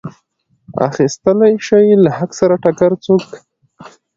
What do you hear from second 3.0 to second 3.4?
څوک.